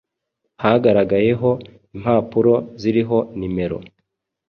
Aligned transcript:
hagaragayeho 0.63 1.49
impapuro 1.95 2.53
ziriho 2.81 3.17
nimero 3.39 3.77